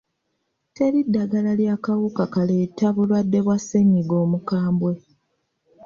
Teri 0.75 0.99
ddagala 1.05 1.51
ly'akawuka 1.59 2.23
kaleeta 2.33 2.87
bulwadde 2.95 3.39
bwa 3.45 3.57
ssenyiga 3.61 4.15
omukambwe. 4.25 4.93